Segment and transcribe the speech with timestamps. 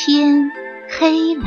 [0.00, 0.52] 天
[0.88, 1.42] 黑了，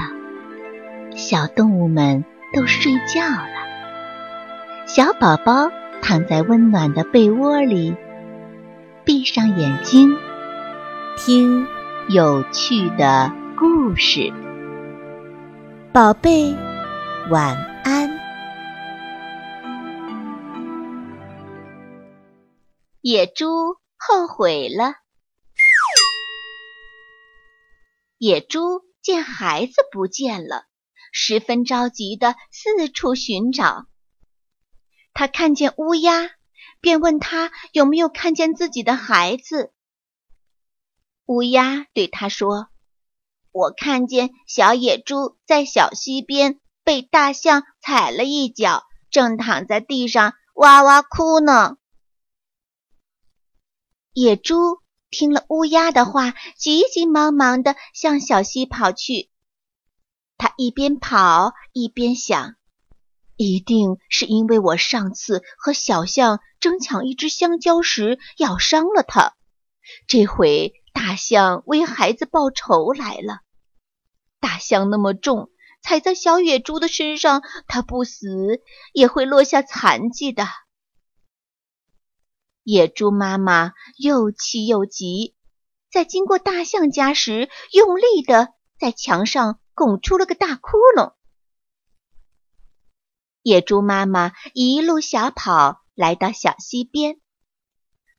[1.15, 4.85] 小动物们都睡觉了。
[4.85, 7.95] 小宝宝躺在温暖的被窝里，
[9.05, 10.17] 闭上眼睛，
[11.15, 11.65] 听
[12.09, 14.33] 有趣的故事。
[15.93, 16.53] 宝贝，
[17.29, 17.55] 晚
[17.85, 18.09] 安。
[22.99, 25.00] 野猪后悔了。
[28.21, 30.67] 野猪见孩子不见了，
[31.11, 33.87] 十分着急的四处寻找。
[35.11, 36.29] 他看见乌鸦，
[36.81, 39.73] 便问他有没有看见自己的孩子。
[41.25, 42.67] 乌鸦对他说
[43.51, 51.77] ：“我看见小野猪在小溪边被大象踩了一脚，正躺在地上哇哇哭呢。”
[54.13, 54.79] 野猪。
[55.11, 59.29] 听了乌鸦的话，急急忙忙地向小溪跑去。
[60.37, 62.55] 他一边跑一边想：
[63.35, 69.35] 一定是因为我上次和小象争抢一只香蕉时咬伤了它，
[70.07, 73.41] 这回大象为孩子报仇来了。
[74.39, 75.51] 大象那么重，
[75.83, 78.61] 踩在小野猪的身上，它不死
[78.93, 80.47] 也会落下残疾的。
[82.63, 85.35] 野猪妈妈又气又急，
[85.91, 91.13] 在经过大象家时，用力的在墙上拱出了个大窟窿。
[93.41, 97.19] 野猪妈妈一路小跑来到小溪边，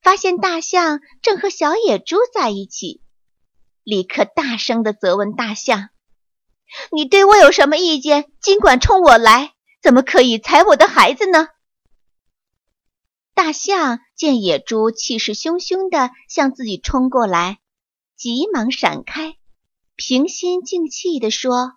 [0.03, 3.01] 发现大象正和小野猪在一起，
[3.85, 5.91] 立刻大声的责问大象
[6.91, 8.33] ：“你对我有什么意见？
[8.41, 11.47] 尽管冲我来，怎么可以踩我的孩子呢？”
[13.45, 17.59] 大象见野猪气势汹汹地向自己冲过来，
[18.15, 19.37] 急忙闪开，
[19.97, 21.73] 平心静气地说：“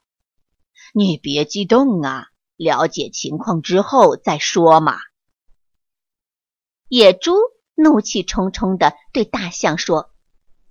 [0.93, 4.99] 你别激动啊，了解情况之后再说嘛。”
[6.87, 7.33] 野猪
[7.73, 10.11] 怒气冲冲地对大象说：“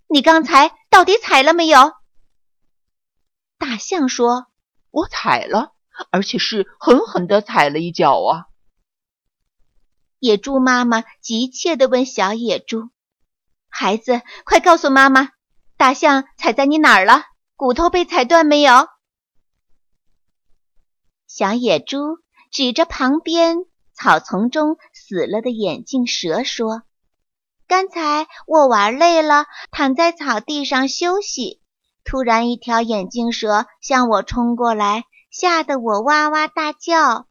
[0.06, 1.90] 你刚才到底踩了没有？”
[3.58, 4.46] 大象说
[4.92, 5.72] ：“我踩了，
[6.12, 8.46] 而且是狠狠地踩了一脚啊。”
[10.24, 12.88] 野猪妈妈急切地问小野猪
[13.68, 15.28] ：“孩子，快告诉妈妈，
[15.76, 17.24] 大象踩在你哪儿了？
[17.56, 18.88] 骨头被踩断没有？”
[21.28, 21.98] 小野猪
[22.50, 23.58] 指着旁边
[23.92, 26.84] 草丛中死了的眼镜蛇说
[27.68, 31.60] ：“刚才我玩累了，躺在草地上休息，
[32.02, 37.26] 突然一条眼镜蛇向我冲过来，吓得我哇哇大叫。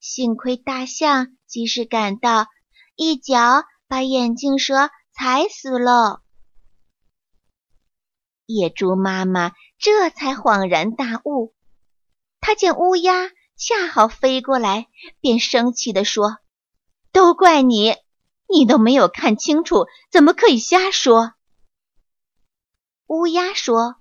[0.00, 2.48] 幸亏大象。”及时赶到，
[2.96, 6.22] 一脚把眼镜蛇踩死了。
[8.46, 11.54] 野猪妈妈这才恍然大悟，
[12.40, 14.88] 她见乌鸦恰好飞过来，
[15.20, 16.38] 便生气地说
[17.12, 17.94] ：“都怪你，
[18.48, 21.34] 你都没有看清楚，怎么可以瞎说？”
[23.06, 23.96] 乌鸦说：“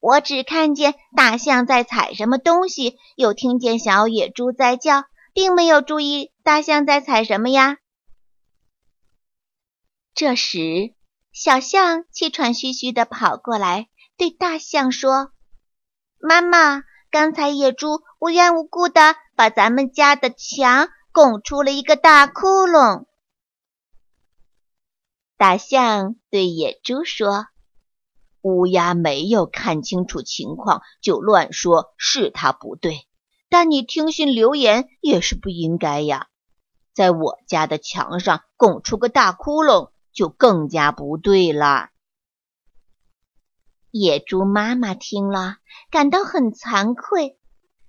[0.00, 7.78] 我只看见大象在踩什么东西，又听见小野猪在叫。”并没有注意大象在踩什么呀。
[10.14, 10.94] 这时，
[11.32, 15.32] 小象气喘吁吁地跑过来，对大象说
[16.20, 23.06] ：“妈妈，刚才野猪无缘无故的把咱们家的墙拱出了一个大窟窿。”
[25.38, 27.46] 大象对野猪说
[28.42, 33.06] ：“乌鸦没有看清楚情况就乱说，是他不对。”
[33.52, 36.28] 但你听信流言也是不应该呀，
[36.94, 41.90] 在我家的墙上拱出个大窟窿，就更加不对了。
[43.90, 45.58] 野猪妈妈听了，
[45.90, 47.38] 感到很惭愧，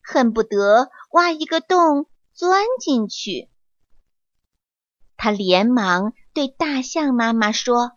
[0.02, 3.50] 恨不得挖一个洞钻进去。
[5.16, 7.94] 他连忙对大象妈妈说：“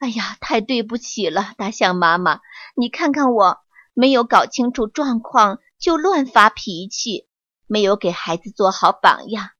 [0.00, 2.40] 哎呀，太对不起了，大象妈妈，
[2.74, 3.60] 你看看我，
[3.94, 7.28] 没有搞清楚状况。”就乱发脾气，
[7.66, 9.50] 没有给孩子做好榜样。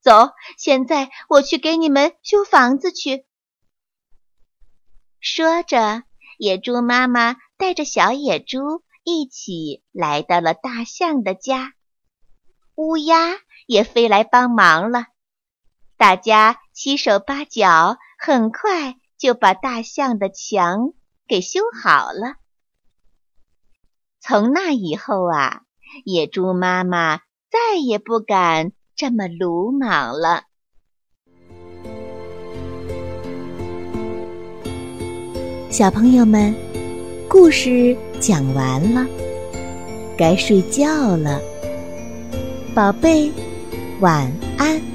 [0.00, 3.26] 走，现在我去给你们修房子去。
[5.20, 6.04] 说着，
[6.38, 11.74] 野猪妈妈带着小野猪一起来到了大象的家，
[12.76, 15.06] 乌鸦也飞来帮忙了。
[15.98, 20.94] 大家七手八脚，很快就把大象的墙
[21.28, 22.36] 给修好了。
[24.22, 25.62] 从那以后啊，
[26.04, 27.20] 野猪妈妈
[27.50, 30.42] 再也不敢这么鲁莽了。
[35.70, 36.54] 小朋友们，
[37.30, 39.06] 故事讲完了，
[40.18, 41.40] 该睡觉了，
[42.74, 43.32] 宝贝，
[44.00, 44.89] 晚安。